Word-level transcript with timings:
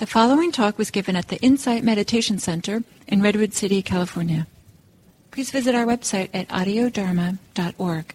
The 0.00 0.06
following 0.06 0.50
talk 0.50 0.78
was 0.78 0.90
given 0.90 1.14
at 1.14 1.28
the 1.28 1.36
Insight 1.42 1.84
Meditation 1.84 2.38
Center 2.38 2.82
in 3.06 3.20
Redwood 3.20 3.52
City, 3.52 3.82
California. 3.82 4.46
Please 5.30 5.50
visit 5.50 5.74
our 5.74 5.84
website 5.84 6.30
at 6.32 6.48
audiodharma.org. 6.48 8.14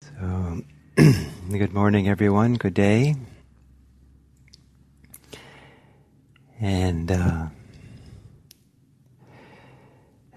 So, 0.00 0.62
good 1.50 1.74
morning, 1.74 2.08
everyone. 2.08 2.54
Good 2.54 2.72
day. 2.72 3.16
And 6.58 7.12
uh, 7.12 7.48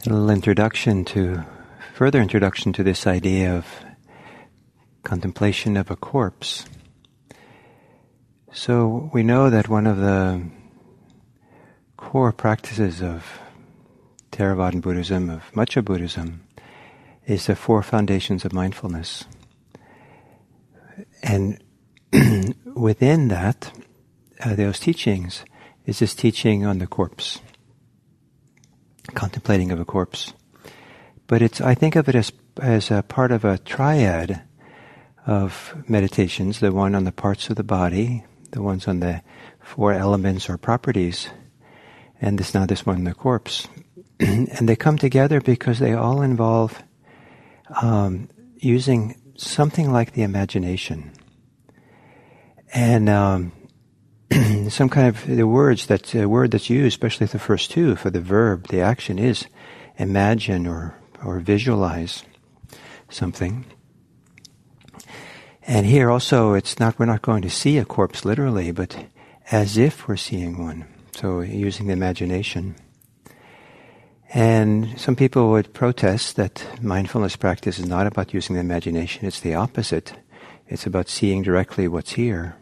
a 0.05 0.09
little 0.09 0.29
introduction 0.29 1.05
to, 1.05 1.45
further 1.93 2.21
introduction 2.21 2.73
to 2.73 2.83
this 2.83 3.07
idea 3.07 3.55
of 3.55 3.65
contemplation 5.03 5.77
of 5.77 5.89
a 5.89 5.95
corpse. 5.95 6.65
So 8.57 9.11
we 9.13 9.21
know 9.21 9.51
that 9.51 9.69
one 9.69 9.85
of 9.85 9.97
the 9.97 10.41
core 11.95 12.31
practices 12.31 13.03
of 13.03 13.39
Theravadan 14.31 14.81
Buddhism, 14.81 15.29
of 15.29 15.55
much 15.55 15.77
of 15.77 15.85
Buddhism, 15.85 16.41
is 17.27 17.45
the 17.45 17.55
four 17.55 17.83
foundations 17.83 18.45
of 18.45 18.53
mindfulness. 18.53 19.25
And 21.21 21.63
within 22.75 23.27
that, 23.27 23.71
uh, 24.43 24.55
those 24.55 24.79
teachings, 24.79 25.45
is 25.85 25.99
this 25.99 26.15
teaching 26.15 26.65
on 26.65 26.79
the 26.79 26.87
corpse, 26.87 27.39
contemplating 29.13 29.71
of 29.71 29.79
a 29.79 29.85
corpse. 29.85 30.33
But 31.27 31.43
it's, 31.43 31.61
I 31.61 31.75
think 31.75 31.95
of 31.95 32.09
it 32.09 32.15
as, 32.15 32.31
as 32.59 32.89
a 32.89 33.03
part 33.03 33.31
of 33.31 33.45
a 33.45 33.59
triad 33.59 34.41
of 35.27 35.75
meditations, 35.87 36.59
the 36.59 36.71
one 36.71 36.95
on 36.95 37.03
the 37.03 37.11
parts 37.11 37.51
of 37.51 37.55
the 37.55 37.63
body, 37.63 38.25
the 38.57 38.63
ones 38.63 38.87
on 38.87 38.99
the 39.01 39.21
four 39.59 39.93
elements 39.93 40.49
or 40.49 40.57
properties, 40.57 41.29
and 42.19 42.39
this 42.39 42.55
now 42.55 42.65
this 42.65 42.87
one 42.87 43.03
the 43.03 43.13
corpse, 43.13 43.67
and 44.19 44.67
they 44.67 44.75
come 44.75 44.97
together 44.97 45.39
because 45.39 45.77
they 45.77 45.93
all 45.93 46.23
involve 46.23 46.81
um, 47.81 48.27
using 48.55 49.15
something 49.37 49.91
like 49.91 50.13
the 50.13 50.23
imagination, 50.23 51.11
and 52.73 53.07
um, 53.09 53.51
some 54.69 54.89
kind 54.89 55.07
of 55.07 55.27
the 55.27 55.45
words 55.45 55.85
that 55.85 56.01
the 56.05 56.27
word 56.27 56.49
that's 56.49 56.69
used, 56.69 56.87
especially 56.87 57.27
the 57.27 57.37
first 57.37 57.69
two 57.69 57.95
for 57.95 58.09
the 58.09 58.21
verb, 58.21 58.69
the 58.69 58.81
action 58.81 59.19
is 59.19 59.45
imagine 59.97 60.65
or 60.65 60.97
or 61.23 61.39
visualize 61.39 62.23
something. 63.07 63.65
And 65.69 65.85
here 65.85 66.09
also, 66.09 66.53
it's 66.53 66.79
not, 66.79 66.97
we're 66.97 67.07
not 67.07 67.21
going 67.21 67.41
to 67.41 67.49
see 67.49 67.77
a 67.77 67.83
corpse 67.83 68.23
literally, 68.23 68.71
but 68.71 69.07
as 69.51 69.77
if 69.77 70.07
we're 70.07 70.15
seeing 70.15 70.57
one. 70.57 70.85
So 71.11 71.41
using 71.41 71.87
the 71.87 71.93
imagination. 71.93 72.75
And 74.33 74.97
some 74.97 75.17
people 75.17 75.49
would 75.49 75.73
protest 75.73 76.37
that 76.37 76.65
mindfulness 76.81 77.35
practice 77.35 77.79
is 77.79 77.85
not 77.85 78.07
about 78.07 78.33
using 78.33 78.55
the 78.55 78.61
imagination, 78.61 79.25
it's 79.25 79.41
the 79.41 79.55
opposite. 79.55 80.13
It's 80.69 80.85
about 80.85 81.09
seeing 81.09 81.43
directly 81.43 81.87
what's 81.89 82.13
here. 82.13 82.55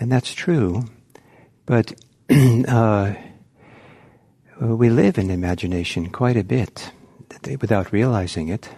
And 0.00 0.10
that's 0.10 0.32
true, 0.32 0.84
but 1.66 1.92
uh, 2.68 3.14
we 4.60 4.88
live 4.88 5.18
in 5.18 5.30
imagination 5.30 6.08
quite 6.08 6.36
a 6.36 6.44
bit 6.44 6.90
without 7.60 7.92
realizing 7.92 8.48
it. 8.48 8.70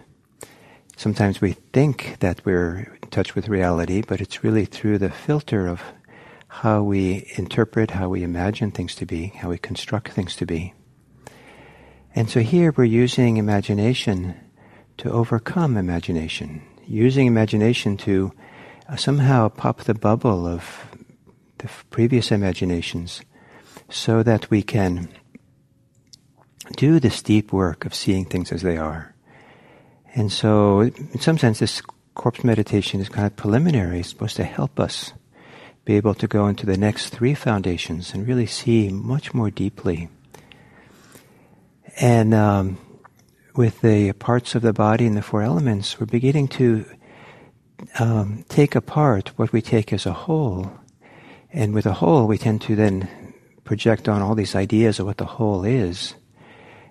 Sometimes 0.96 1.40
we 1.40 1.52
think 1.52 2.16
that 2.20 2.44
we're 2.44 2.99
touch 3.10 3.34
with 3.34 3.48
reality, 3.48 4.02
but 4.06 4.20
it's 4.20 4.44
really 4.44 4.64
through 4.64 4.98
the 4.98 5.10
filter 5.10 5.66
of 5.66 5.82
how 6.48 6.82
we 6.82 7.30
interpret, 7.36 7.92
how 7.92 8.08
we 8.08 8.22
imagine 8.22 8.70
things 8.70 8.94
to 8.96 9.06
be, 9.06 9.28
how 9.28 9.50
we 9.50 9.58
construct 9.58 10.12
things 10.12 10.34
to 10.36 10.46
be. 10.46 10.74
And 12.14 12.28
so 12.28 12.40
here 12.40 12.72
we're 12.76 12.84
using 12.84 13.36
imagination 13.36 14.34
to 14.98 15.10
overcome 15.10 15.76
imagination, 15.76 16.62
using 16.86 17.26
imagination 17.26 17.96
to 17.98 18.32
uh, 18.88 18.96
somehow 18.96 19.48
pop 19.48 19.82
the 19.84 19.94
bubble 19.94 20.46
of 20.46 20.86
the 21.58 21.68
previous 21.90 22.32
imaginations 22.32 23.22
so 23.88 24.22
that 24.22 24.50
we 24.50 24.62
can 24.62 25.08
do 26.76 26.98
this 26.98 27.22
deep 27.22 27.52
work 27.52 27.84
of 27.84 27.94
seeing 27.94 28.24
things 28.24 28.50
as 28.52 28.62
they 28.62 28.76
are. 28.76 29.14
And 30.14 30.32
so, 30.32 30.80
in 30.80 31.20
some 31.20 31.38
sense, 31.38 31.60
this 31.60 31.82
corpse 32.20 32.44
meditation 32.44 33.00
is 33.00 33.08
kind 33.08 33.26
of 33.26 33.34
preliminary. 33.34 34.00
It's 34.00 34.10
supposed 34.10 34.36
to 34.36 34.44
help 34.44 34.78
us 34.78 35.14
be 35.86 35.96
able 35.96 36.12
to 36.12 36.28
go 36.28 36.48
into 36.48 36.66
the 36.66 36.76
next 36.76 37.08
three 37.08 37.32
foundations 37.32 38.12
and 38.12 38.28
really 38.28 38.44
see 38.44 38.90
much 38.90 39.32
more 39.32 39.50
deeply. 39.50 40.10
And 41.98 42.34
um, 42.34 42.76
with 43.56 43.80
the 43.80 44.12
parts 44.12 44.54
of 44.54 44.60
the 44.60 44.74
body 44.74 45.06
and 45.06 45.16
the 45.16 45.22
four 45.22 45.40
elements, 45.40 45.98
we're 45.98 46.04
beginning 46.04 46.48
to 46.48 46.84
um, 47.98 48.44
take 48.50 48.74
apart 48.74 49.28
what 49.38 49.54
we 49.54 49.62
take 49.62 49.90
as 49.90 50.04
a 50.04 50.12
whole. 50.12 50.70
And 51.54 51.72
with 51.72 51.86
a 51.86 51.94
whole, 51.94 52.26
we 52.26 52.36
tend 52.36 52.60
to 52.62 52.76
then 52.76 53.08
project 53.64 54.10
on 54.10 54.20
all 54.20 54.34
these 54.34 54.54
ideas 54.54 55.00
of 55.00 55.06
what 55.06 55.16
the 55.16 55.24
whole 55.24 55.64
is. 55.64 56.16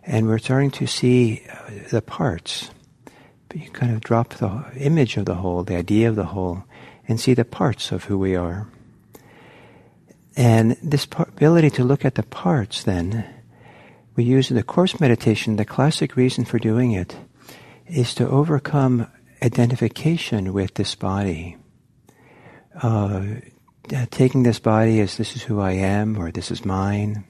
And 0.04 0.26
we're 0.26 0.40
starting 0.40 0.72
to 0.72 0.88
see 0.88 1.46
uh, 1.48 1.70
the 1.92 2.02
parts 2.02 2.72
you 3.54 3.70
kind 3.72 3.94
of 3.94 4.02
drop 4.02 4.36
the 4.36 4.66
image 4.78 5.18
of 5.18 5.26
the 5.26 5.36
whole, 5.36 5.64
the 5.64 5.76
idea 5.76 6.10
of 6.10 6.16
the 6.16 6.26
whole, 6.26 6.64
and 7.08 7.20
see 7.20 7.34
the 7.34 7.46
parts 7.46 7.92
of 7.92 8.06
who 8.06 8.18
we 8.18 8.36
are. 8.36 8.68
And 10.36 10.78
this 10.84 11.08
ability 11.18 11.70
to 11.72 11.84
look 11.84 12.06
at 12.06 12.16
the 12.16 12.24
parts, 12.24 12.84
then, 12.84 13.26
we 14.16 14.24
use 14.24 14.50
in 14.50 14.58
the 14.58 14.64
corpse 14.64 15.00
meditation, 15.00 15.56
the 15.56 15.66
classic 15.66 16.16
reason 16.16 16.46
for 16.46 16.60
doing 16.60 16.92
it 16.92 17.16
is 17.88 18.14
to 18.16 18.28
overcome 18.28 19.08
identification 19.42 20.54
with 20.54 20.74
this 20.76 20.96
body. 20.96 21.58
Uh, 22.82 23.26
taking 24.12 24.44
this 24.44 24.60
body 24.60 25.00
as 25.00 25.18
this 25.18 25.36
is 25.36 25.44
who 25.44 25.60
I 25.60 25.72
am 25.72 26.18
or 26.18 26.32
this 26.32 26.52
is 26.52 26.64
mine 26.64 27.24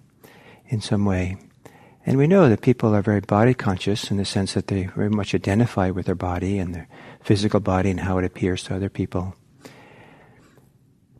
in 0.68 0.82
some 0.82 1.06
way. 1.06 1.38
And 2.06 2.18
we 2.18 2.28
know 2.28 2.50
that 2.50 2.62
people 2.62 2.96
are 2.96 3.02
very 3.02 3.20
body 3.20 3.54
conscious 3.54 4.10
in 4.10 4.18
the 4.18 4.26
sense 4.26 4.54
that 4.54 4.68
they 4.68 4.86
very 4.96 5.10
much 5.10 5.36
identify 5.36 5.90
with 5.90 6.06
their 6.06 6.16
body 6.16 6.58
and 6.58 6.74
their 6.74 6.88
physical 7.22 7.60
body 7.60 7.92
and 7.92 8.00
how 8.00 8.18
it 8.18 8.26
appears 8.26 8.64
to 8.64 8.76
other 8.76 8.90
people. 8.90 9.36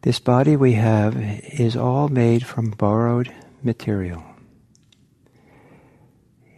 This 0.02 0.20
body 0.20 0.56
we 0.56 0.74
have 0.74 1.18
is 1.18 1.76
all 1.76 2.08
made 2.08 2.46
from 2.46 2.72
borrowed 2.72 3.34
material. 3.62 4.24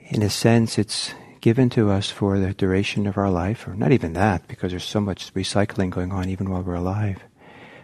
In 0.09 0.22
a 0.22 0.30
sense, 0.30 0.78
it's 0.78 1.14
given 1.42 1.70
to 1.72 1.90
us 1.90 2.12
for 2.12 2.38
the 2.38 2.53
duration 2.53 3.08
of 3.08 3.18
our 3.18 3.32
life, 3.32 3.68
or 3.68 3.74
not 3.74 3.92
even 3.92 4.14
that, 4.14 4.48
because 4.48 4.72
there's 4.72 4.84
so 4.84 5.02
much 5.02 5.34
recycling 5.34 5.90
going 5.90 6.12
on 6.12 6.30
even 6.30 6.52
while 6.52 6.62
we're 6.62 6.76
alive. 6.76 7.24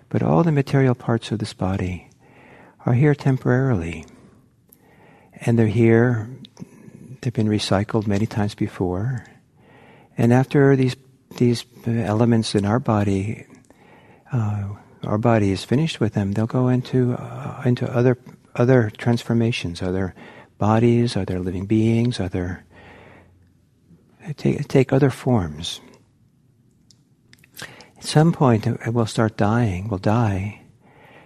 But 0.09 0.21
all 0.21 0.43
the 0.43 0.51
material 0.51 0.93
parts 0.93 1.31
of 1.31 1.39
this 1.39 1.53
body 1.53 2.09
are 2.85 2.93
here 2.93 3.15
temporarily 3.15 4.05
and 5.41 5.57
they're 5.57 5.67
here. 5.67 6.29
They've 7.21 7.33
been 7.33 7.47
recycled 7.47 8.07
many 8.07 8.25
times 8.25 8.55
before. 8.55 9.25
And 10.17 10.33
after 10.33 10.75
these 10.75 10.95
these 11.37 11.65
elements 11.85 12.55
in 12.55 12.65
our 12.65 12.79
body, 12.79 13.45
uh, 14.31 14.69
our 15.03 15.17
body 15.17 15.51
is 15.51 15.63
finished 15.63 15.99
with 15.99 16.13
them, 16.13 16.31
they'll 16.31 16.47
go 16.47 16.67
into 16.67 17.13
uh, 17.13 17.61
into 17.65 17.89
other 17.91 18.17
other 18.55 18.89
transformations, 18.97 19.81
other 19.81 20.15
bodies, 20.57 21.15
other 21.15 21.39
living 21.39 21.65
beings, 21.65 22.19
other 22.19 22.63
take 24.37 24.67
take 24.67 24.91
other 24.91 25.09
forms. 25.09 25.81
At 27.97 28.03
some 28.03 28.31
point, 28.31 28.67
it 28.67 28.93
will 28.93 29.05
start 29.05 29.37
dying. 29.37 29.89
Will 29.89 29.97
die, 29.97 30.61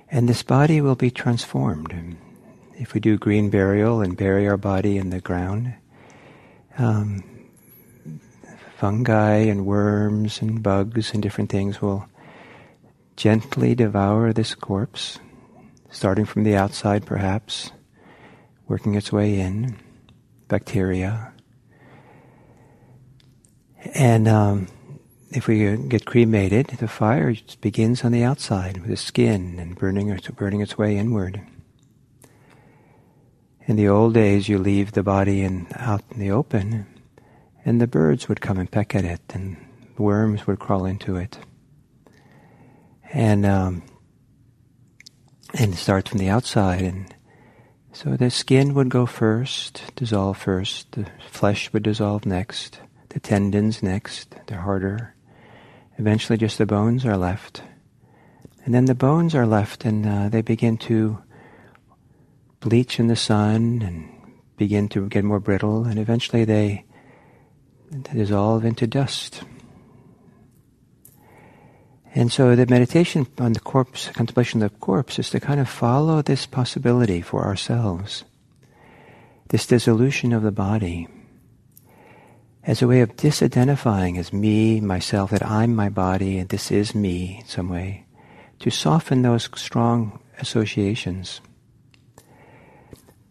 and 0.10 0.28
this 0.28 0.44
body 0.44 0.82
will 0.82 0.96
be 0.96 1.12
transformed 1.12 2.18
if 2.76 2.94
we 2.94 3.00
do 3.00 3.18
green 3.18 3.50
burial 3.50 4.02
and 4.02 4.18
bury 4.18 4.48
our 4.48 4.58
body 4.58 4.98
in 4.98 5.10
the 5.10 5.22
ground, 5.22 5.74
um, 6.78 7.24
fungi 8.78 9.36
and 9.36 9.66
worms 9.66 10.42
and 10.42 10.64
bugs 10.64 11.14
and 11.14 11.22
different 11.22 11.52
things 11.52 11.82
will 11.82 12.06
gently 13.16 13.76
devour 13.76 14.34
this 14.34 14.56
corpse, 14.56 15.20
starting 15.92 16.26
from 16.26 16.44
the 16.44 16.56
outside 16.56 17.06
perhaps, 17.06 17.72
working 18.68 18.96
its 18.96 19.12
way 19.12 19.40
in, 19.40 19.78
bacteria. 20.48 21.32
And 23.94 24.28
um, 24.28 24.68
if 25.32 25.48
we 25.48 25.78
get 25.78 26.06
cremated, 26.06 26.68
the 26.68 26.88
fire 26.88 27.36
begins 27.62 28.04
on 28.04 28.12
the 28.12 28.24
outside 28.24 28.78
with 28.80 28.90
the 28.90 28.98
skin 28.98 29.60
and 29.60 29.76
burning, 29.76 30.18
burning 30.36 30.62
its 30.62 30.78
way 30.78 30.98
inward. 30.98 31.42
In 33.72 33.78
the 33.78 33.88
old 33.88 34.14
days, 34.14 34.50
you 34.50 34.58
leave 34.58 34.92
the 34.92 35.02
body 35.02 35.44
in, 35.44 35.66
out 35.78 36.04
in 36.12 36.20
the 36.20 36.32
open, 36.32 36.86
and 37.64 37.80
the 37.80 37.88
birds 37.88 38.28
would 38.28 38.42
come 38.42 38.58
and 38.58 38.70
peck 38.70 38.94
at 38.94 39.06
it, 39.06 39.22
and 39.30 39.56
worms 39.98 40.46
would 40.46 40.60
crawl 40.60 40.84
into 40.84 41.16
it. 41.16 41.38
And 43.14 43.46
um, 43.46 43.84
and 45.54 45.74
start 45.74 46.10
from 46.10 46.18
the 46.18 46.28
outside. 46.28 46.82
And 46.82 47.16
so 47.94 48.18
the 48.18 48.30
skin 48.30 48.74
would 48.74 48.90
go 48.90 49.06
first, 49.06 49.84
dissolve 49.96 50.38
first. 50.38 50.92
The 50.92 51.08
flesh 51.30 51.72
would 51.72 51.84
dissolve 51.84 52.26
next. 52.26 52.82
The 53.08 53.22
tendons 53.22 53.82
next. 53.82 54.36
They're 54.48 54.60
harder. 54.60 55.16
Eventually, 55.98 56.38
just 56.38 56.58
the 56.58 56.66
bones 56.66 57.06
are 57.06 57.16
left. 57.16 57.64
And 58.66 58.74
then 58.74 58.84
the 58.84 58.96
bones 58.96 59.34
are 59.34 59.48
left, 59.48 59.86
and 59.86 60.06
uh, 60.06 60.28
they 60.28 60.42
begin 60.42 60.76
to 60.80 61.24
bleach 62.62 63.00
in 63.00 63.08
the 63.08 63.16
sun 63.16 63.82
and 63.82 64.10
begin 64.56 64.88
to 64.90 65.10
get 65.10 65.26
more 65.26 65.40
brittle, 65.40 65.84
and 65.84 66.00
eventually 66.00 66.46
they 66.46 66.86
dissolve 68.14 68.64
into 68.64 68.88
dust. 68.88 69.44
And 72.14 72.32
so 72.32 72.56
the 72.56 72.66
meditation 72.68 73.26
on 73.40 73.54
the 73.54 73.60
corpse, 73.60 74.10
contemplation 74.10 74.62
of 74.62 74.72
the 74.72 74.78
corpse, 74.78 75.18
is 75.18 75.30
to 75.32 75.40
kind 75.40 75.60
of 75.60 75.70
follow 75.70 76.22
this 76.22 76.46
possibility 76.46 77.22
for 77.22 77.44
ourselves, 77.44 78.24
this 79.50 79.66
dissolution 79.66 80.34
of 80.34 80.44
the 80.44 80.52
body, 80.52 81.08
as 82.64 82.82
a 82.82 82.88
way 82.88 83.02
of 83.02 83.16
disidentifying 83.16 84.20
as 84.20 84.32
me, 84.32 84.80
myself, 84.80 85.32
that 85.32 85.46
I'm 85.46 85.76
my 85.76 85.90
body 85.90 86.38
and 86.38 86.50
this 86.50 86.70
is 86.70 86.94
me 86.94 87.38
in 87.40 87.48
some 87.48 87.70
way, 87.70 88.06
to 88.60 88.70
soften 88.70 89.24
those 89.24 89.50
strong 89.56 90.20
associations. 90.38 91.42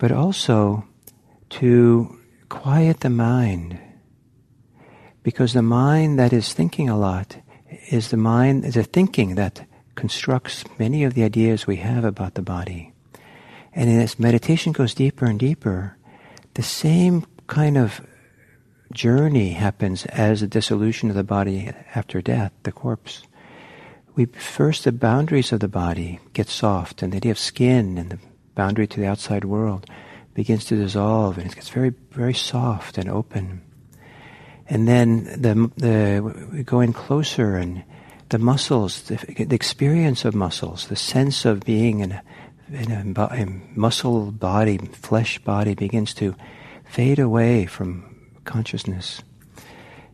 But 0.01 0.13
also 0.13 0.85
to 1.61 2.19
quiet 2.49 3.01
the 3.01 3.11
mind, 3.11 3.79
because 5.23 5.53
the 5.53 5.61
mind 5.61 6.19
that 6.19 6.33
is 6.33 6.55
thinking 6.55 6.89
a 6.89 6.97
lot 6.97 7.37
is 7.91 8.09
the 8.09 8.17
mind, 8.17 8.65
is 8.65 8.79
a 8.79 8.83
thinking 8.83 9.35
that 9.35 9.67
constructs 9.97 10.65
many 10.79 11.05
of 11.05 11.13
the 11.13 11.23
ideas 11.23 11.67
we 11.67 11.77
have 11.77 12.07
about 12.07 12.33
the 12.33 12.41
body. 12.41 12.95
And 13.75 13.91
as 13.91 14.19
meditation 14.19 14.73
goes 14.73 14.95
deeper 14.95 15.27
and 15.27 15.39
deeper, 15.39 15.99
the 16.55 16.63
same 16.63 17.27
kind 17.47 17.77
of 17.77 18.01
journey 18.95 19.51
happens 19.51 20.07
as 20.07 20.41
the 20.41 20.47
dissolution 20.47 21.11
of 21.11 21.15
the 21.15 21.23
body 21.23 21.71
after 21.95 22.23
death, 22.23 22.53
the 22.63 22.73
corpse. 22.73 23.23
We 24.15 24.25
first 24.25 24.85
the 24.85 24.93
boundaries 24.93 25.53
of 25.53 25.61
the 25.61 25.69
body 25.69 26.21
get 26.33 26.49
soft, 26.49 27.03
and 27.03 27.13
the 27.13 27.19
idea 27.19 27.33
of 27.33 27.39
skin 27.39 27.99
and 27.99 28.09
the 28.09 28.19
boundary 28.55 28.87
to 28.87 29.01
the 29.01 29.07
outside 29.07 29.45
world 29.45 29.87
begins 30.35 30.65
to 30.67 30.77
dissolve, 30.77 31.39
and 31.39 31.51
it 31.51 31.55
gets 31.55 31.69
very, 31.69 31.93
very 32.11 32.35
soft 32.35 32.99
and 32.99 33.09
open. 33.09 33.63
And 34.69 34.87
then 34.87 35.25
the 35.25 35.71
the 35.77 36.49
we 36.53 36.63
go 36.63 36.81
in 36.81 36.93
closer, 36.93 37.57
and 37.57 37.83
the 38.29 38.39
muscles, 38.39 39.03
the, 39.03 39.17
the 39.45 39.57
experience 39.57 40.25
of 40.25 40.35
muscles, 40.35 40.87
the 40.87 40.97
sense 40.97 41.45
of 41.45 41.61
being 41.61 42.01
in 42.01 42.21
in 42.73 43.15
a, 43.17 43.23
a 43.23 43.47
muscle 43.75 44.31
body, 44.31 44.79
flesh 44.79 45.39
body, 45.41 45.75
begins 45.75 46.15
to 46.15 46.37
fade 46.85 47.19
away 47.19 47.67
from 47.67 48.05
consciousness. 48.45 49.23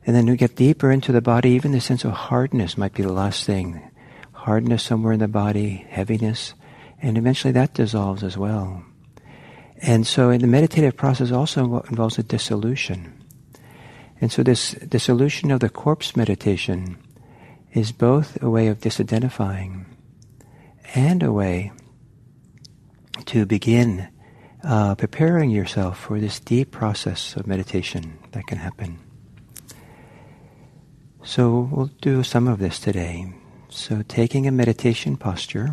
And 0.06 0.14
then 0.14 0.26
we 0.26 0.36
get 0.36 0.56
deeper 0.56 0.90
into 0.90 1.12
the 1.12 1.20
body, 1.20 1.50
even 1.50 1.72
the 1.72 1.80
sense 1.80 2.04
of 2.04 2.12
hardness 2.12 2.78
might 2.78 2.94
be 2.94 3.02
the 3.02 3.12
last 3.12 3.44
thing. 3.44 3.82
Hardness 4.32 4.82
somewhere 4.84 5.12
in 5.12 5.18
the 5.18 5.28
body, 5.28 5.84
heaviness, 5.90 6.54
and 7.02 7.18
eventually 7.18 7.52
that 7.52 7.74
dissolves 7.74 8.22
as 8.22 8.36
well. 8.36 8.84
And 9.82 10.06
so 10.06 10.30
in 10.30 10.40
the 10.40 10.46
meditative 10.46 10.96
process 10.96 11.30
also 11.30 11.82
involves 11.90 12.18
a 12.18 12.22
dissolution. 12.22 13.12
And 14.20 14.32
so 14.32 14.42
this 14.42 14.72
dissolution 14.72 15.50
of 15.50 15.60
the 15.60 15.68
corpse 15.68 16.16
meditation 16.16 16.96
is 17.72 17.92
both 17.92 18.42
a 18.42 18.48
way 18.48 18.68
of 18.68 18.80
disidentifying 18.80 19.84
and 20.94 21.22
a 21.22 21.32
way 21.32 21.72
to 23.26 23.44
begin 23.44 24.08
uh, 24.64 24.94
preparing 24.94 25.50
yourself 25.50 25.98
for 25.98 26.18
this 26.18 26.40
deep 26.40 26.70
process 26.70 27.36
of 27.36 27.46
meditation 27.46 28.18
that 28.32 28.46
can 28.46 28.58
happen. 28.58 28.98
So 31.22 31.68
we'll 31.70 31.90
do 32.00 32.22
some 32.22 32.48
of 32.48 32.58
this 32.58 32.78
today. 32.78 33.34
So 33.68 34.02
taking 34.02 34.46
a 34.46 34.52
meditation 34.52 35.16
posture. 35.16 35.72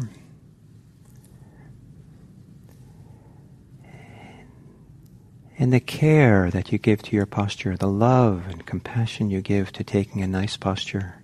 And 5.63 5.71
the 5.71 5.79
care 5.79 6.51
that 6.51 6.73
you 6.73 6.77
give 6.77 7.01
to 7.03 7.15
your 7.15 7.25
posture, 7.25 7.77
the 7.77 7.87
love 7.87 8.47
and 8.49 8.65
compassion 8.65 9.29
you 9.29 9.39
give 9.39 9.71
to 9.71 9.83
taking 9.85 10.21
a 10.21 10.27
nice 10.27 10.57
posture, 10.57 11.23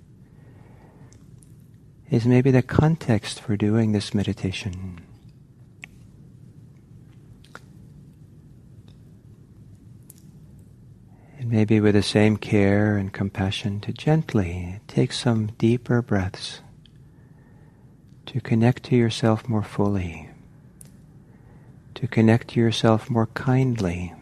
is 2.10 2.26
maybe 2.26 2.50
the 2.50 2.62
context 2.62 3.42
for 3.42 3.58
doing 3.58 3.92
this 3.92 4.14
meditation. 4.14 5.02
And 11.38 11.52
maybe 11.52 11.82
with 11.82 11.96
the 11.96 12.02
same 12.02 12.38
care 12.38 12.96
and 12.96 13.12
compassion 13.12 13.82
to 13.82 13.92
gently 13.92 14.80
take 14.88 15.12
some 15.12 15.48
deeper 15.58 16.02
breaths 16.02 16.62
to 18.28 18.40
connect 18.40 18.84
to 18.84 18.96
yourself 18.96 19.50
more 19.50 19.64
fully, 19.64 20.30
to 21.96 22.08
connect 22.08 22.48
to 22.52 22.62
yourself 22.62 23.10
more 23.10 23.28
kindly. 23.28 24.14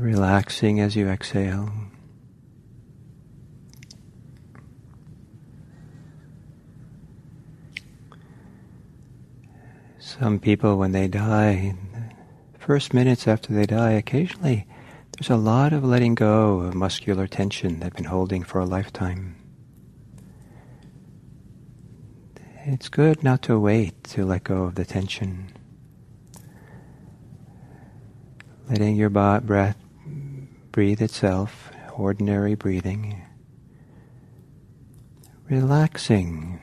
Relaxing 0.00 0.80
as 0.80 0.96
you 0.96 1.08
exhale. 1.10 1.70
Some 9.98 10.38
people, 10.38 10.78
when 10.78 10.92
they 10.92 11.06
die, 11.06 11.74
first 12.58 12.94
minutes 12.94 13.28
after 13.28 13.52
they 13.52 13.66
die, 13.66 13.90
occasionally 13.90 14.66
there's 15.12 15.28
a 15.28 15.36
lot 15.36 15.74
of 15.74 15.84
letting 15.84 16.14
go 16.14 16.60
of 16.60 16.74
muscular 16.74 17.26
tension 17.26 17.80
they've 17.80 17.92
been 17.92 18.04
holding 18.04 18.42
for 18.42 18.58
a 18.58 18.64
lifetime. 18.64 19.36
It's 22.64 22.88
good 22.88 23.22
not 23.22 23.42
to 23.42 23.60
wait 23.60 24.02
to 24.04 24.24
let 24.24 24.44
go 24.44 24.62
of 24.62 24.76
the 24.76 24.86
tension. 24.86 25.52
Letting 28.66 28.96
your 28.96 29.10
breath 29.10 29.76
breathe 30.72 31.02
itself, 31.02 31.70
ordinary 31.96 32.54
breathing. 32.54 33.22
Relaxing 35.48 36.60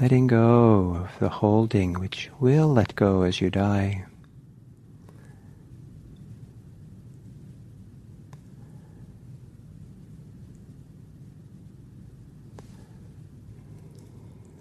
letting 0.00 0.26
go 0.26 0.94
of 0.94 1.18
the 1.20 1.28
holding 1.28 1.94
which 1.94 2.30
will 2.38 2.68
let 2.68 2.94
go 2.96 3.22
as 3.22 3.40
you 3.40 3.50
die. 3.50 4.04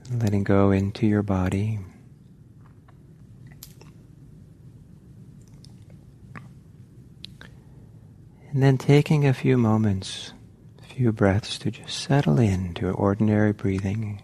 Letting 0.10 0.44
go 0.44 0.72
into 0.72 1.06
your 1.06 1.24
body. 1.24 1.80
And 8.56 8.64
then 8.64 8.78
taking 8.78 9.28
a 9.28 9.34
few 9.34 9.58
moments, 9.58 10.32
a 10.82 10.86
few 10.86 11.12
breaths 11.12 11.60
to 11.60 11.72
just 11.72 12.00
settle 12.00 12.40
into 12.40 12.90
ordinary 12.90 13.52
breathing. 13.52 14.22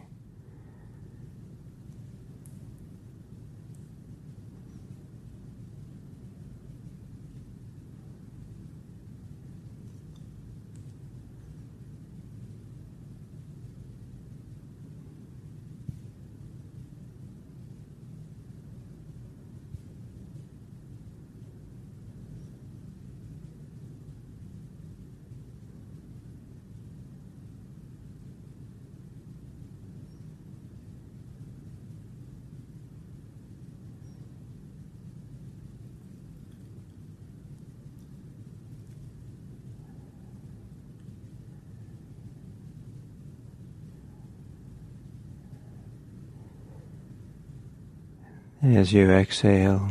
As 48.64 48.94
you 48.94 49.10
exhale, 49.10 49.90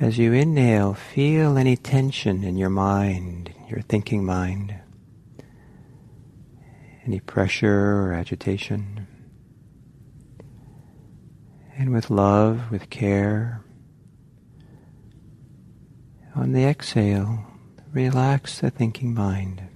As 0.00 0.16
you 0.16 0.32
inhale, 0.32 0.94
feel 0.94 1.58
any 1.58 1.76
tension 1.76 2.42
in 2.42 2.56
your 2.56 2.70
mind, 2.70 3.52
your 3.68 3.82
thinking 3.82 4.24
mind, 4.24 4.74
any 7.04 7.20
pressure 7.20 8.02
or 8.02 8.14
agitation. 8.14 9.06
And 11.76 11.92
with 11.92 12.10
love, 12.10 12.70
with 12.70 12.88
care, 12.88 13.62
on 16.34 16.52
the 16.52 16.64
exhale, 16.64 17.44
relax 17.92 18.60
the 18.60 18.70
thinking 18.70 19.12
mind. 19.12 19.68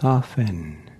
Soften. 0.00 0.90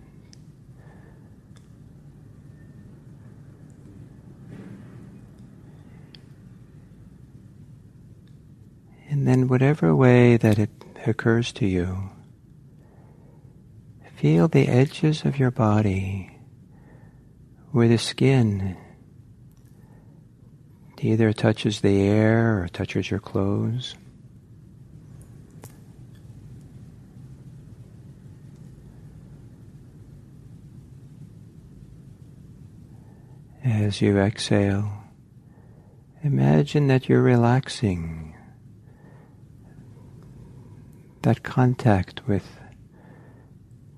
And 9.11 9.29
then, 9.29 9.49
whatever 9.49 9.95
way 9.95 10.39
that 10.39 10.59
it 10.59 10.71
occurs 11.07 11.53
to 11.53 11.67
you, 11.67 12.09
feel 14.15 14.49
the 14.49 14.67
edges 14.67 15.27
of 15.27 15.39
your 15.39 15.51
body 15.51 16.39
where 17.73 17.89
the 17.89 17.99
skin 17.99 18.79
either 21.03 21.35
touches 21.35 21.83
the 21.83 22.01
air 22.01 22.63
or 22.63 22.69
touches 22.69 23.11
your 23.11 23.21
clothes. 23.21 23.95
As 33.87 34.01
you 34.01 34.19
exhale, 34.19 35.05
imagine 36.25 36.89
that 36.89 37.09
you're 37.09 37.23
relaxing 37.23 38.35
that 41.23 41.45
contact 41.45 42.27
with 42.27 42.59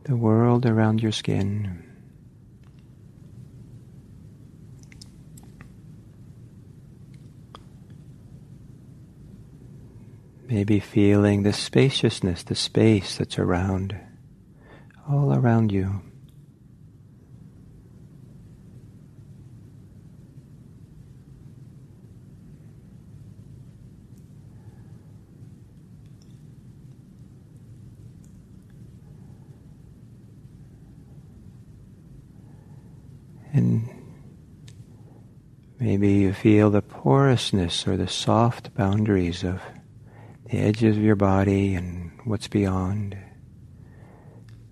the 0.05 0.15
world 0.15 0.67
around 0.67 1.03
your 1.03 1.11
skin. 1.11 1.83
Maybe 10.49 10.81
feeling 10.81 11.45
the 11.45 11.55
spaciousness, 11.55 12.43
the 12.43 12.55
space 12.55 13.17
that's 13.17 13.39
around, 13.39 13.99
all 15.09 15.33
around 15.33 15.73
you. 15.73 16.03
And 33.51 33.89
maybe 35.79 36.13
you 36.13 36.33
feel 36.33 36.71
the 36.71 36.83
porousness 36.83 37.87
or 37.87 37.97
the 37.97 38.09
soft 38.09 38.75
boundaries 38.75 39.45
of 39.45 39.61
the 40.51 40.59
edges 40.59 40.97
of 40.97 41.03
your 41.03 41.17
body 41.17 41.75
and 41.75 42.11
what's 42.25 42.49
beyond, 42.49 43.17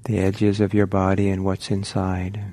the 0.05 0.19
edges 0.19 0.61
of 0.61 0.75
your 0.75 0.87
body 0.87 1.29
and 1.29 1.45
what's 1.45 1.71
inside. 1.71 2.53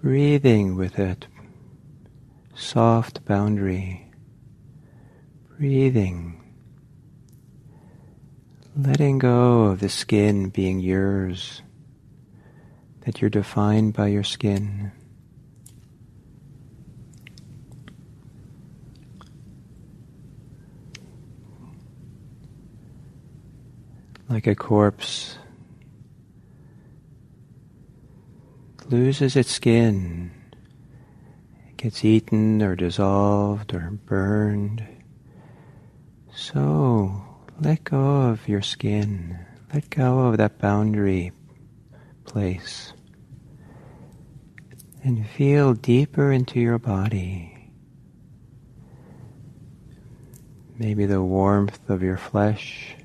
Breathing 0.00 0.76
with 0.76 0.94
that 0.94 1.26
soft 2.54 3.24
boundary 3.24 4.08
breathing, 5.58 6.37
letting 8.78 9.18
go 9.18 9.62
of 9.64 9.80
the 9.80 9.88
skin 9.88 10.50
being 10.50 10.78
yours, 10.78 11.62
that 13.00 13.20
you're 13.20 13.28
defined 13.28 13.92
by 13.92 14.06
your 14.06 14.22
skin. 14.22 14.92
Like 24.28 24.46
a 24.46 24.54
corpse 24.54 25.38
loses 28.88 29.34
its 29.34 29.50
skin, 29.50 30.30
it 31.68 31.76
gets 31.78 32.04
eaten 32.04 32.62
or 32.62 32.76
dissolved 32.76 33.74
or 33.74 33.90
burned. 33.90 34.86
So 36.32 37.27
let 37.60 37.84
go 37.84 38.28
of 38.28 38.48
your 38.48 38.62
skin. 38.62 39.38
Let 39.72 39.90
go 39.90 40.20
of 40.20 40.36
that 40.36 40.58
boundary 40.58 41.32
place. 42.24 42.92
And 45.02 45.26
feel 45.26 45.74
deeper 45.74 46.30
into 46.30 46.60
your 46.60 46.78
body. 46.78 47.72
Maybe 50.78 51.06
the 51.06 51.22
warmth 51.22 51.90
of 51.90 52.02
your 52.02 52.16
flesh. 52.16 52.96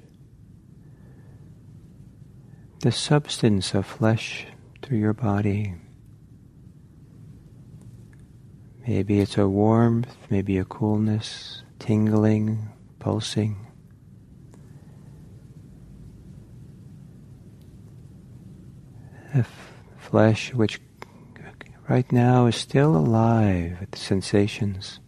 The 2.82 2.92
substance 2.92 3.74
of 3.74 3.86
flesh 3.86 4.46
through 4.82 5.00
your 5.00 5.14
body. 5.14 5.76
Maybe 8.86 9.22
it's 9.22 9.38
a 9.38 9.48
warmth, 9.48 10.16
maybe 10.30 10.58
a 10.58 10.66
coolness, 10.66 11.64
tingling, 11.80 12.70
pulsing. 13.00 13.73
The 19.34 19.46
flesh, 19.98 20.54
which 20.54 20.80
right 21.90 22.10
now 22.12 22.46
is 22.46 22.56
still 22.56 22.96
alive 22.96 23.78
with 23.80 23.98
sensations. 23.98 25.00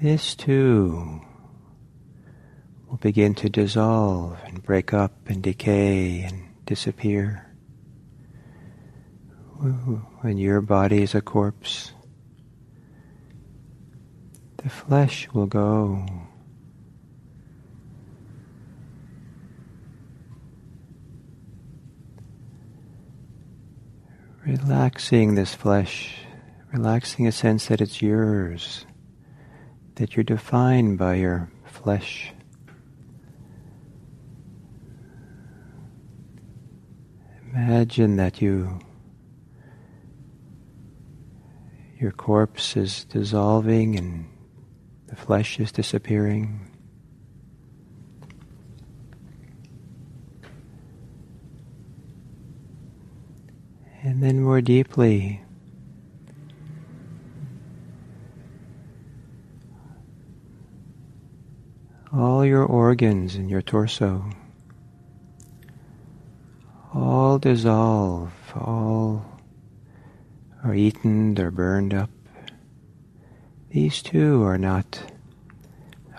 This 0.00 0.34
too 0.34 1.20
will 2.88 2.96
begin 2.96 3.34
to 3.34 3.48
dissolve 3.50 4.38
and 4.46 4.62
break 4.62 4.94
up 4.94 5.28
and 5.28 5.42
decay 5.42 6.22
and 6.22 6.64
disappear 6.64 7.50
when 9.60 10.38
your 10.38 10.62
body 10.62 11.02
is 11.02 11.14
a 11.14 11.20
corpse, 11.20 11.92
the 14.56 14.70
flesh 14.70 15.28
will 15.34 15.46
go. 15.46 16.06
Relaxing 24.44 25.34
this 25.34 25.54
flesh, 25.54 26.18
relaxing 26.72 27.26
a 27.26 27.32
sense 27.32 27.66
that 27.66 27.80
it's 27.80 28.00
yours, 28.00 28.86
that 29.96 30.16
you're 30.16 30.24
defined 30.24 30.98
by 30.98 31.14
your 31.16 31.50
flesh. 31.64 32.32
Imagine 37.52 38.16
that 38.16 38.40
you 38.40 38.80
Your 42.00 42.12
corpse 42.12 42.78
is 42.78 43.04
dissolving 43.04 43.98
and 43.98 44.24
the 45.08 45.16
flesh 45.16 45.60
is 45.60 45.70
disappearing. 45.70 46.69
And 54.02 54.22
then 54.22 54.40
more 54.40 54.60
deeply, 54.60 55.42
all 62.12 62.44
your 62.44 62.64
organs 62.64 63.36
in 63.36 63.48
your 63.48 63.62
torso 63.62 64.24
all 66.92 67.38
dissolve, 67.38 68.32
all 68.56 69.24
are 70.64 70.74
eaten, 70.74 71.34
they're 71.34 71.50
burned 71.50 71.94
up. 71.94 72.10
These 73.70 74.02
too 74.02 74.42
are 74.42 74.58
not 74.58 75.12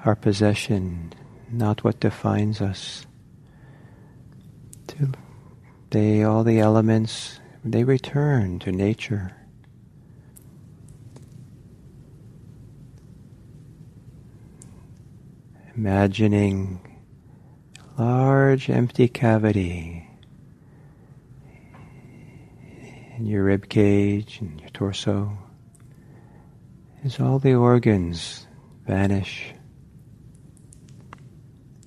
our 0.06 0.16
possession, 0.16 1.14
not 1.52 1.84
what 1.84 2.00
defines 2.00 2.62
us. 2.62 3.06
they 5.90 6.24
all 6.24 6.46
the 6.46 6.60
elements 6.60 7.41
they 7.64 7.84
return 7.84 8.60
to 8.60 8.72
nature. 8.72 9.36
Imagining 15.76 17.00
large 17.98 18.70
empty 18.70 19.08
cavity 19.08 20.08
in 23.18 23.26
your 23.26 23.44
rib 23.44 23.70
cage 23.70 24.40
and 24.42 24.60
your 24.60 24.70
torso 24.70 25.38
as 27.04 27.20
all 27.20 27.40
the 27.40 27.54
organs 27.54 28.48
vanish, 28.86 29.54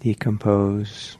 decompose. 0.00 1.16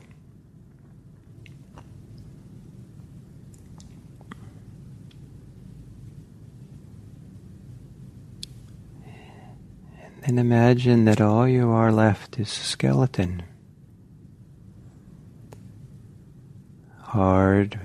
And 10.27 10.41
imagine 10.41 11.05
that 11.05 11.21
all 11.21 11.47
you 11.47 11.71
are 11.71 11.93
left 11.93 12.39
is 12.39 12.49
a 12.49 12.51
skeleton. 12.51 13.43
Hard 16.99 17.79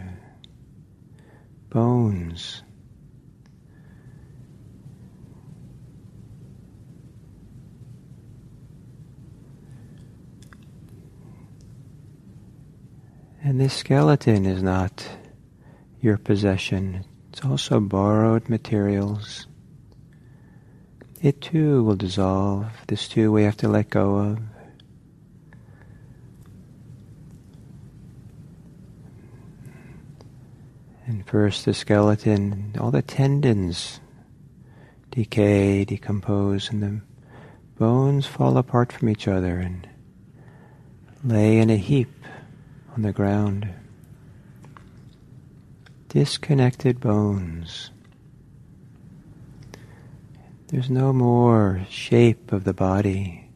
bones. 1.70 2.64
And 13.44 13.60
this 13.60 13.74
skeleton 13.74 14.46
is 14.46 14.64
not 14.64 15.06
your 16.00 16.18
possession. 16.18 17.04
It's 17.34 17.44
also 17.44 17.82
borrowed 17.82 18.48
materials. 18.48 19.46
It 21.22 21.42
too 21.42 21.84
will 21.84 21.98
dissolve. 21.98 22.68
This 22.88 23.10
too 23.10 23.30
we 23.32 23.44
have 23.44 23.58
to 23.58 23.68
let 23.68 23.90
go 23.90 24.16
of. 24.16 24.40
And 31.06 31.28
first 31.28 31.66
the 31.66 31.74
skeleton, 31.74 32.76
all 32.80 32.92
the 32.92 33.02
tendons 33.02 34.00
decay, 35.12 35.84
decompose, 35.84 36.70
and 36.70 36.82
the 36.82 37.02
bones 37.78 38.26
fall 38.26 38.58
apart 38.58 38.94
from 38.94 39.10
each 39.10 39.28
other 39.28 39.58
and 39.58 39.90
lay 41.24 41.58
in 41.58 41.70
a 41.70 41.76
heap 41.76 42.14
on 42.96 43.02
the 43.02 43.12
ground. 43.12 43.68
Disconnected 46.08 47.02
bones. 47.02 47.92
There's 50.70 50.92
no 50.92 51.12
more 51.12 51.82
shape 51.90 52.52
of 52.52 52.64
the 52.64 52.76
body. 52.76 53.50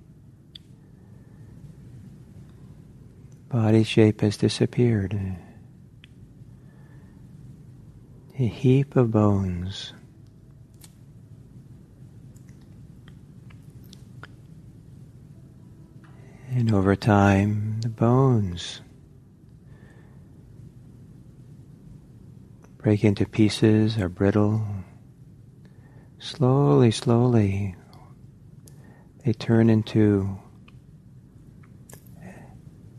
Body 3.50 3.84
shape 3.84 4.22
has 4.22 4.36
disappeared. 4.36 5.38
A 8.39 8.48
heap 8.48 8.96
of 8.96 9.12
bones. 9.12 9.93
And 16.50 16.74
over 16.74 16.96
time, 16.96 17.79
the 17.82 17.89
bones 17.89 18.82
break 22.79 23.03
into 23.03 23.27
pieces, 23.27 24.00
are 24.00 24.09
brittle, 24.09 24.66
Slowly, 26.24 26.90
slowly, 26.92 27.75
they 29.25 29.33
turn 29.33 29.70
into 29.70 30.40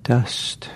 dust. 0.03 0.69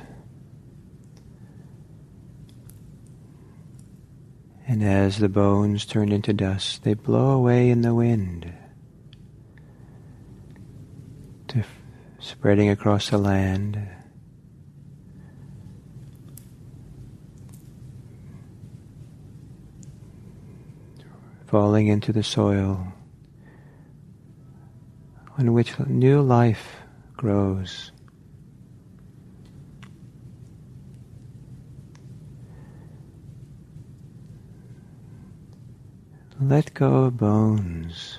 And 4.67 4.83
as 4.83 5.19
the 5.19 5.29
bones 5.29 5.85
turn 5.85 6.11
into 6.11 6.33
dust, 6.33 6.85
they 6.85 6.95
blow 6.95 7.33
away 7.33 7.69
in 7.69 7.83
the 7.83 7.95
wind, 7.95 8.51
to 11.49 11.65
spreading 12.19 12.71
across 12.71 13.11
the 13.11 13.19
land. 13.19 13.87
Falling 21.49 21.87
into 21.87 22.13
the 22.13 22.23
soil 22.23 22.93
on 25.39 25.55
which 25.55 25.79
new 25.87 26.21
life 26.21 26.77
grows. 27.17 27.91
Let 36.39 36.75
go 36.75 37.05
of 37.05 37.17
bones. 37.17 38.19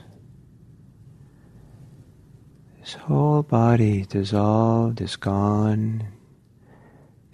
This 2.80 2.96
whole 2.96 3.44
body 3.44 4.06
dissolved, 4.06 5.02
is 5.02 5.16
gone. 5.16 6.08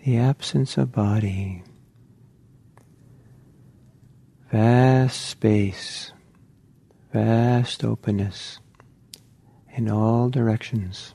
The 0.04 0.18
absence 0.18 0.78
of 0.78 0.92
body 0.92 1.64
vast 4.52 5.26
space, 5.26 6.12
vast 7.12 7.84
openness 7.84 8.60
in 9.76 9.90
all 9.90 10.30
directions. 10.30 11.14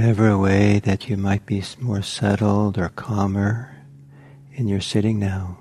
Whatever 0.00 0.38
way 0.38 0.78
that 0.78 1.10
you 1.10 1.16
might 1.18 1.44
be 1.44 1.62
more 1.78 2.00
settled 2.00 2.78
or 2.78 2.88
calmer 2.88 3.84
in 4.54 4.66
your 4.66 4.80
sitting 4.80 5.18
now. 5.18 5.58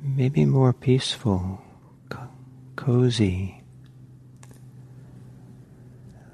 Maybe 0.00 0.46
more 0.46 0.72
peaceful, 0.72 1.60
co- 2.08 2.30
cozy. 2.74 3.62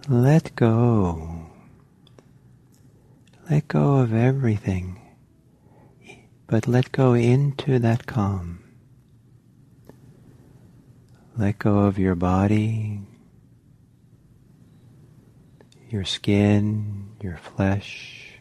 Let 0.09 0.55
go. 0.55 1.51
Let 3.51 3.67
go 3.67 3.97
of 3.97 4.15
everything, 4.15 5.01
but 6.47 6.69
let 6.69 6.93
go 6.93 7.15
into 7.15 7.81
that 7.81 8.07
calm. 8.07 8.63
Let 11.37 11.59
go 11.59 11.79
of 11.79 11.99
your 11.99 12.15
body, 12.15 13.01
your 15.89 16.05
skin, 16.05 17.09
your 17.23 17.37
flesh. 17.37 18.41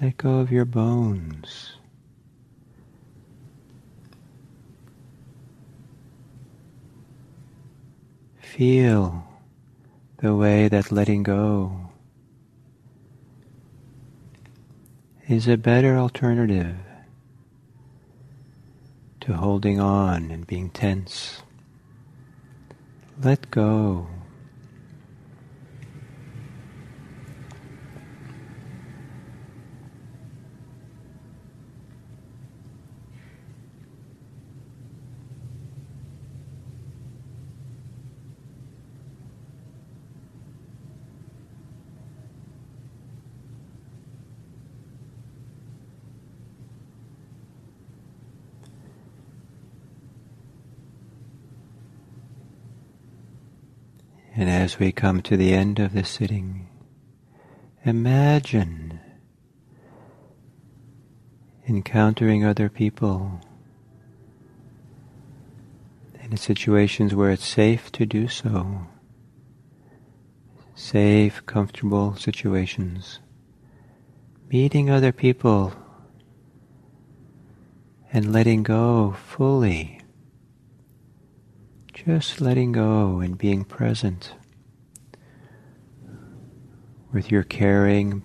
Let 0.00 0.16
go 0.16 0.38
of 0.38 0.50
your 0.50 0.64
bones. 0.64 1.74
Feel 8.38 9.24
the 10.18 10.34
way 10.34 10.68
that 10.68 10.90
letting 10.90 11.22
go 11.22 11.90
is 15.28 15.46
a 15.46 15.56
better 15.56 15.96
alternative 15.96 16.76
to 19.20 19.34
holding 19.34 19.78
on 19.80 20.30
and 20.30 20.46
being 20.46 20.70
tense. 20.70 21.42
Let 23.22 23.50
go. 23.50 24.08
And 54.40 54.48
as 54.48 54.78
we 54.78 54.90
come 54.90 55.20
to 55.24 55.36
the 55.36 55.52
end 55.52 55.78
of 55.78 55.92
the 55.92 56.02
sitting, 56.02 56.66
imagine 57.84 58.98
encountering 61.68 62.42
other 62.42 62.70
people 62.70 63.38
in 66.22 66.38
situations 66.38 67.14
where 67.14 67.30
it's 67.30 67.46
safe 67.46 67.92
to 67.92 68.06
do 68.06 68.28
so. 68.28 68.86
Safe, 70.74 71.44
comfortable 71.44 72.14
situations. 72.14 73.20
Meeting 74.50 74.88
other 74.88 75.12
people 75.12 75.74
and 78.10 78.32
letting 78.32 78.62
go 78.62 79.12
fully 79.12 79.99
just 82.06 82.40
letting 82.40 82.72
go 82.72 83.18
and 83.18 83.36
being 83.36 83.62
present 83.62 84.32
with 87.12 87.30
your 87.30 87.42
caring, 87.42 88.22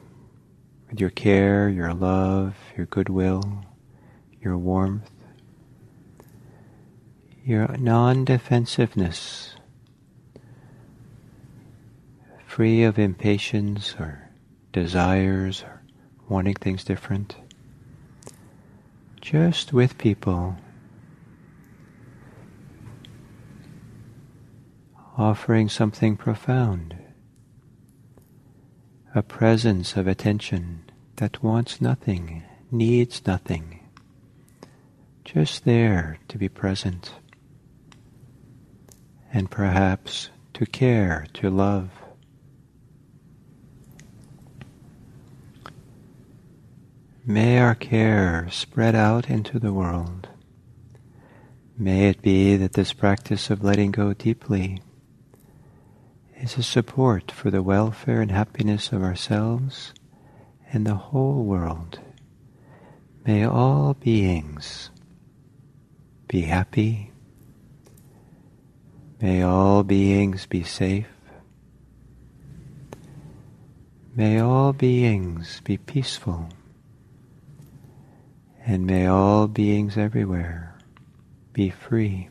with 0.90 1.02
your 1.02 1.10
care, 1.10 1.68
your 1.68 1.94
love, 1.94 2.56
your 2.78 2.86
goodwill, 2.86 3.66
your 4.40 4.58
warmth, 4.58 5.10
your 7.44 7.68
non-defensiveness, 7.78 9.56
free 12.46 12.84
of 12.84 12.98
impatience 12.98 13.94
or 14.00 14.30
desires 14.72 15.64
or 15.64 15.82
wanting 16.30 16.56
things 16.56 16.86
different. 16.86 17.36
Just 19.20 19.74
with 19.74 19.98
people 19.98 20.56
offering 25.18 25.70
something 25.70 26.18
profound, 26.18 26.96
a 29.14 29.24
presence 29.24 29.96
of 29.96 30.08
attention 30.08 30.84
that 31.16 31.42
wants 31.42 31.80
nothing, 31.80 32.44
needs 32.70 33.26
nothing, 33.26 33.80
just 35.24 35.64
there 35.64 36.20
to 36.28 36.38
be 36.38 36.50
present, 36.50 37.14
and 39.32 39.50
perhaps 39.50 40.30
to 40.54 40.66
care, 40.66 41.26
to 41.34 41.50
love. 41.50 41.90
May 47.26 47.58
our 47.60 47.74
care 47.74 48.48
spread 48.52 48.96
out 48.96 49.30
into 49.30 49.60
the 49.60 49.74
world. 49.74 50.28
May 51.78 52.10
it 52.10 52.22
be 52.22 52.56
that 52.58 52.74
this 52.74 52.94
practice 52.94 53.50
of 53.50 53.64
letting 53.64 53.92
go 53.92 54.14
deeply 54.14 54.82
is 56.40 56.58
a 56.58 56.64
support 56.64 57.32
for 57.32 57.50
the 57.50 57.64
welfare 57.64 58.22
and 58.22 58.32
happiness 58.32 58.92
of 58.92 59.02
ourselves 59.02 59.94
and 60.72 60.86
the 60.86 60.96
whole 60.96 61.44
world. 61.44 62.00
May 63.26 63.46
all 63.46 63.94
beings 63.94 64.90
be 66.28 66.42
happy. 66.42 67.12
May 69.22 69.42
all 69.42 69.84
beings 69.84 70.46
be 70.46 70.64
safe. 70.64 71.08
May 74.16 74.40
all 74.40 74.74
beings 74.74 75.62
be 75.64 75.78
peaceful. 75.78 76.50
And 78.66 78.86
may 78.86 79.08
all 79.08 79.48
beings 79.48 79.98
everywhere 79.98 80.78
be 81.54 81.70
free. 81.70 82.30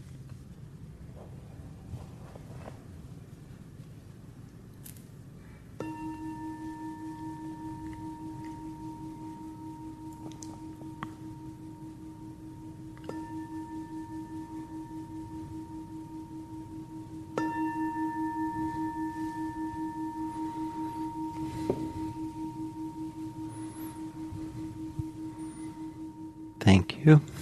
You. 27.04 27.33